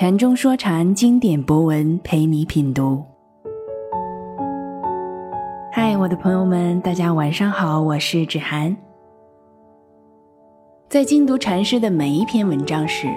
[0.00, 3.04] 禅中说禅，经典博文陪你品读。
[5.70, 8.74] 嗨，我的朋友们，大家晚上好，我是芷涵。
[10.88, 13.08] 在精读禅师的每一篇文章时，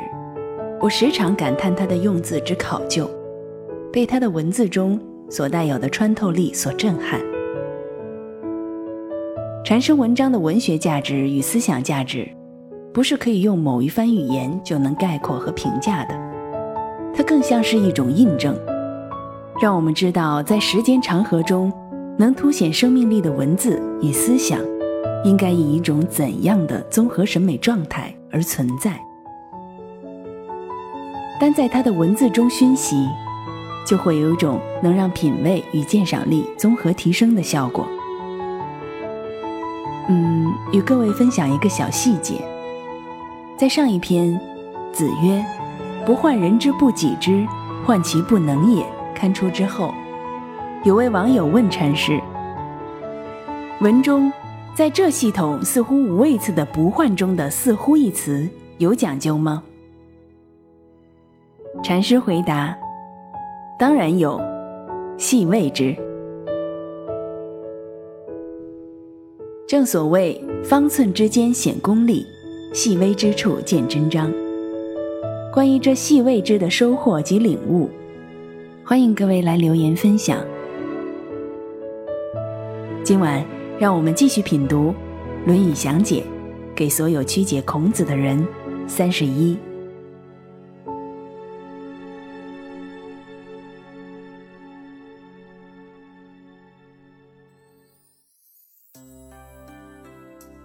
[0.82, 3.10] 我时常感叹他的用字之考究，
[3.90, 7.22] 被他的文字中所带有的穿透力所震撼。
[9.64, 12.28] 禅师文章的文学价值与思想价值，
[12.94, 16.33] 不是可以用某一番语言就能概括和评价的，
[17.16, 18.58] 它更像是一种印证，
[19.62, 21.72] 让我们知道在时间长河中，
[22.18, 24.60] 能凸显生命力的文字与思想，
[25.24, 29.00] 应该以一种怎样的综合审美状态而存在。
[31.40, 33.08] 但在他的文字中熏习，
[33.86, 37.86] 就会有一种能让品味与鉴赏力综合提升的效果。
[40.08, 42.36] 嗯，与各位分享一个小细节。
[43.58, 44.40] 在上一篇
[44.92, 45.44] “子曰：
[46.06, 47.48] 不患人之不己知，
[47.86, 49.94] 患其不能也”刊出之后，
[50.84, 52.20] 有位网友问禅师
[53.80, 54.30] ：“文中
[54.76, 58.46] 在这系统似乎无位次的‘不患’中的‘似乎’一词
[58.80, 59.64] 有讲究吗？”
[61.82, 62.78] 禅师回答
[63.80, 64.42] ：“当然有，
[65.18, 65.96] 细谓之。”
[69.66, 72.28] 正所谓方寸之间显功力，
[72.74, 74.30] 细微之处见真章。
[75.54, 77.88] 关于这细微之的收获及领悟，
[78.84, 80.44] 欢迎各位来留言分享。
[83.04, 83.46] 今晚
[83.78, 84.90] 让我们继续品读
[85.46, 86.22] 《论语详解》，
[86.76, 88.44] 给所有曲解孔子的人。
[88.88, 89.56] 三十一。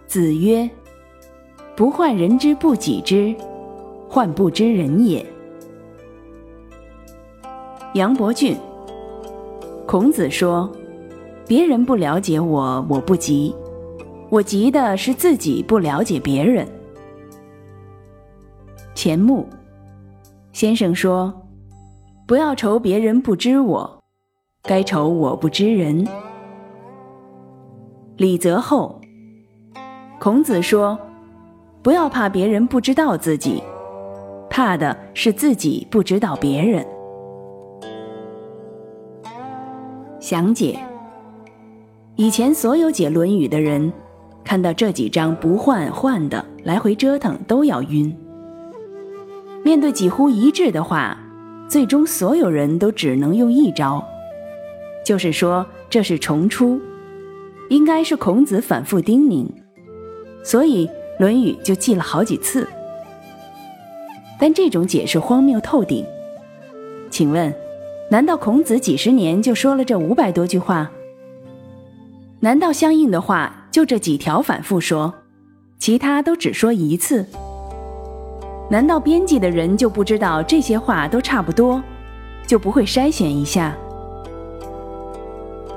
[0.06, 0.68] 子曰
[1.76, 3.36] ：“不患人之不己知，
[4.08, 5.24] 患不知人也。”
[7.94, 8.56] 杨伯峻。
[9.86, 10.70] 孔子说
[11.48, 13.54] ：“别人不了解我，我不急；
[14.28, 16.68] 我急的是自己不了解别人。”
[18.94, 19.48] 钱穆
[20.52, 21.32] 先生说
[22.26, 24.02] ：“不要愁别人不知我，
[24.62, 26.06] 该愁我不知人。”
[28.18, 29.00] 李泽厚。
[30.18, 30.98] 孔子说
[31.80, 33.62] ：“不要怕别人不知道自己，
[34.58, 36.84] 怕的是自己不知道别人。”
[40.18, 40.76] 详解：
[42.16, 43.92] 以前所有解《论语》的人，
[44.42, 48.12] 看到这几章不换换的来回折腾，都要晕。
[49.64, 51.16] 面对几乎一致的话，
[51.68, 54.04] 最终所有人都只能用一招，
[55.06, 56.80] 就是说这是重出，
[57.68, 59.46] 应该是孔子反复叮咛。
[60.42, 60.88] 所以
[61.20, 62.66] 《论语》就记了好几次，
[64.38, 66.04] 但这种解释荒谬透顶。
[67.10, 67.52] 请问，
[68.10, 70.90] 难道孔子几十年就说了这五百多句话？
[72.40, 75.12] 难道相应的话就这几条反复说，
[75.78, 77.26] 其他都只说一次？
[78.70, 81.82] 难道编辑的人就不知道这些话都差不多，
[82.46, 83.76] 就不会筛选一下？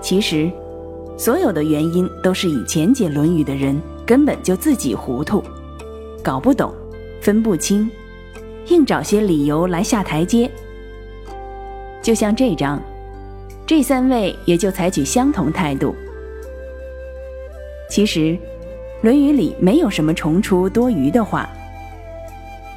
[0.02, 0.52] 其实，
[1.18, 3.82] 所有的原因都是以前解《论语》的人。
[4.04, 5.42] 根本就自己糊涂，
[6.22, 6.74] 搞不懂，
[7.22, 7.90] 分不清，
[8.72, 10.50] 硬找些理由来下台阶。
[12.02, 12.82] 就像这章，
[13.68, 15.94] 这三位也就采取相同态度。
[17.90, 18.20] 其实，
[19.02, 21.50] 《论语》里没有什么重出多余的话。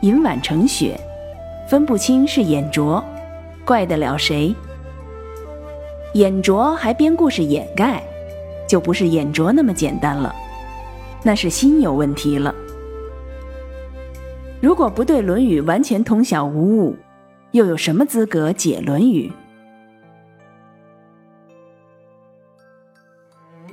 [0.01, 0.99] 饮晚成雪，
[1.69, 3.03] 分不清是眼拙，
[3.65, 4.55] 怪得了谁？
[6.15, 8.03] 眼拙还编故事掩盖，
[8.69, 10.35] 就不是眼拙那么简单了。
[11.23, 12.54] 那是心有问题了。
[14.65, 16.97] 如果不对《论语》完全通晓无误，
[17.51, 19.31] 又有什么资格解《论语》？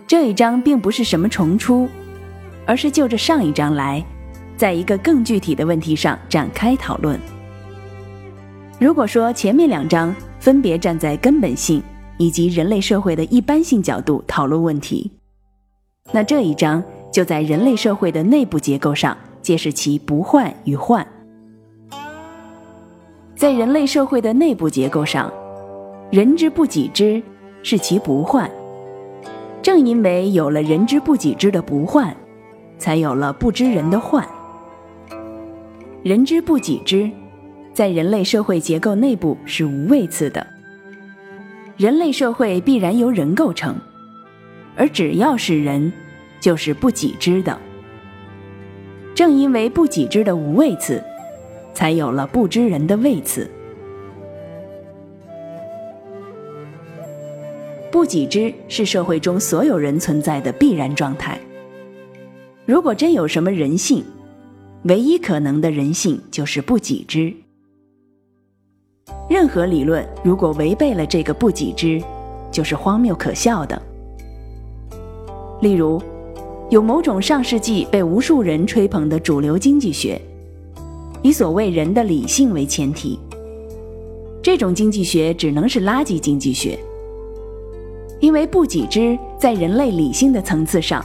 [0.05, 1.87] 这一章并不是什么重出，
[2.65, 4.05] 而是就着上一章来，
[4.57, 7.17] 在一个更具体的问题上展开讨论。
[8.77, 11.81] 如果说前面两章分别站在根本性
[12.17, 15.09] 以及人类社会的一般性角度讨论问题，
[16.11, 16.83] 那这一章。
[17.11, 21.05] 就在人类社会的内部结构上皆是其不患与患。
[23.35, 25.31] 在人类社会的内部结构上，
[26.11, 27.21] 人之不己知
[27.63, 28.49] 是其不患。
[29.61, 32.15] 正因为有了人之不己知的不患，
[32.77, 34.27] 才有了不知人的患。
[36.03, 37.09] 人之不己知，
[37.73, 40.45] 在人类社会结构内部是无位次的。
[41.77, 43.75] 人类社会必然由人构成，
[44.75, 45.91] 而只要是人。
[46.39, 47.55] 就是不己知的，
[49.21, 50.99] 正因为不己知的无畏次
[51.75, 53.47] 才有了不知人的畏次
[57.91, 61.39] 不己知是社会中所有人存在的必然状态。
[62.65, 64.03] 如果真有什么人性
[64.85, 67.31] 唯一可能的人性就是不己知。
[69.29, 72.03] 任何理论如果违背了这个不己知
[72.51, 73.79] 就是荒谬可笑的。
[75.61, 76.01] 例如
[76.71, 80.19] 有某种上世纪被无数人吹捧的主流经济学，
[81.21, 83.19] 以所谓人的理性为前提。
[84.41, 86.79] 这种经济学只能是垃圾经济学，
[88.21, 91.03] 因为不己知在人类理性的层次上，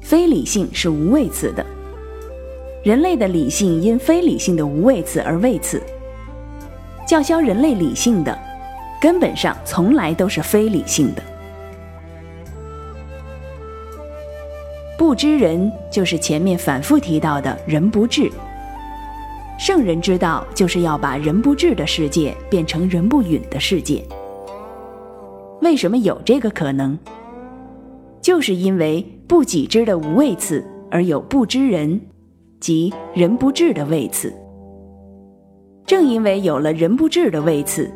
[0.00, 1.64] 非理性是无位次的。
[2.82, 5.80] 人类的理性因非理性的无位次而位次。
[7.06, 8.36] 叫嚣人类理性的，
[9.00, 11.22] 根本上从来都是非理性的。
[14.98, 18.28] 不知人，就是前面反复提到的人不智。
[19.56, 24.04] 圣人之道，就是要把人不智的世界变成人不允的世界。
[25.62, 26.98] 为什么有这个可能？
[28.20, 32.00] 就是因为不己知的无位次，而有不知人，
[32.58, 34.34] 即人不智的位次。
[35.86, 37.88] 正因为有了人不智的位次，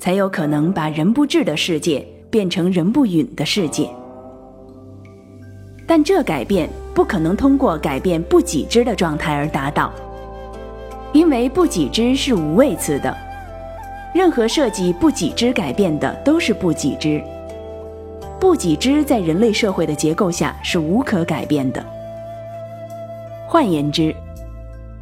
[0.00, 3.88] 才有可能把人不智的世界变成人不允的世界。
[5.90, 9.92] 但这改变不可能通过改变不己知的状态而达到，
[11.12, 13.12] 因为不己知是无位次的，
[14.14, 17.20] 任何涉及不己知改变的都是不己知。
[18.38, 21.84] 不己知在人类社会的结构下是无可改变的。
[23.48, 24.14] 换言之，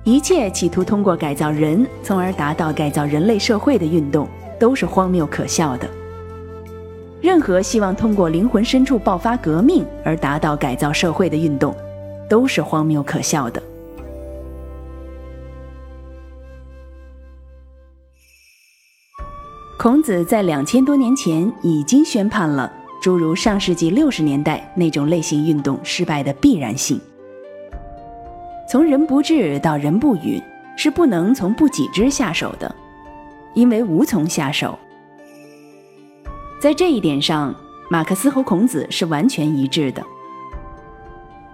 [0.04, 4.26] 一切企图通过改造人，从而达到改造人类社会的运动，
[4.58, 5.86] 都是荒谬可笑的。
[7.20, 11.74] 任何希望通过灵魂深处爆发革命而达到改造社会的运动，
[12.28, 13.62] 都是荒谬可笑的。
[19.76, 27.00] 孔子在两千多年前已经宣判了诸如上世纪六十年代那种类型运动失败的必然性。
[28.68, 30.42] 从人不智到人不语，
[30.76, 32.72] 是不能从不己知下手的，
[33.54, 34.78] 因为无从下手。
[36.60, 37.54] 在这一点上，
[37.88, 40.04] 马克思和孔子是完全一致的。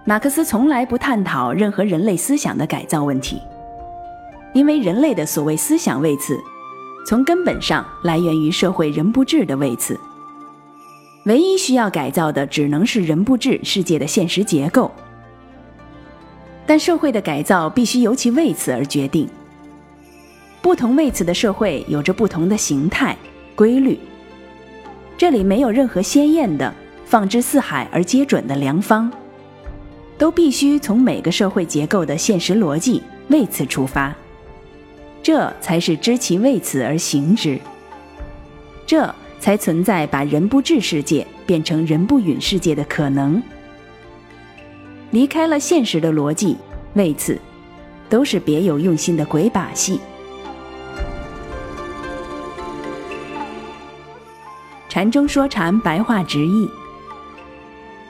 [0.03, 3.39] 马克思从来不探讨任何人类思想的改造问题，
[4.53, 6.39] 因为人类的所谓思想位次，
[7.05, 9.99] 从根本上来源于社会人不智的位次。
[11.25, 14.91] 唯一需要改造的，只能是人不智世界的现实结构。
[16.65, 19.29] 但社会的改造必须由其位次而决定。
[20.63, 23.15] 不同位次的社会有着不同的形态
[23.55, 23.99] 规律，
[25.17, 26.73] 这里没有任何鲜艳的、
[27.05, 29.11] 放之四海而皆准的良方，
[30.17, 34.13] 都必须从每个社会结构的现实逻辑为此出发，
[35.23, 37.57] 这才是知其为此而行之，
[38.85, 43.41] 这才存在把人不治世界变成人不允世界的可能。
[45.11, 46.57] 离开了现实的逻辑，
[46.95, 47.39] 为此，
[48.09, 50.01] 都是别有用心的鬼把戏。
[54.95, 56.69] 禅中说禅，白话直译。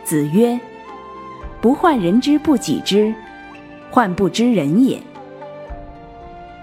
[0.03, 0.59] 子曰
[1.59, 3.11] ：“不患人之不己知，
[3.89, 5.01] 患不知人也。”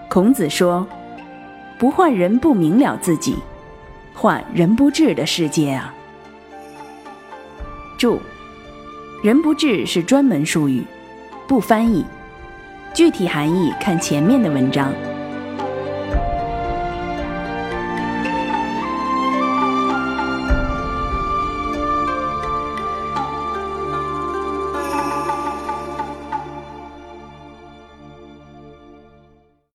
[0.08, 0.86] 孔子说
[1.76, 3.34] ：“不患人不明了自己，
[4.14, 5.92] 患人不智的世界啊。”
[7.98, 8.20] 注。
[9.24, 10.84] 人不智是专门术语，
[11.48, 12.06] 不翻译，
[12.94, 14.92] 具体含义看前面的文章。